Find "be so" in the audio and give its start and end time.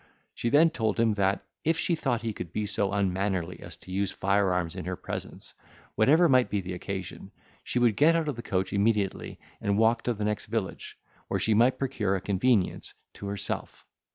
2.51-2.91